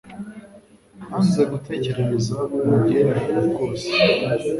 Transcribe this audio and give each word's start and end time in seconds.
Nanze 1.07 1.41
gutegereza 1.51 2.37
mu 2.67 2.77
gihirahiro 2.85 3.39
rwose 3.49 3.87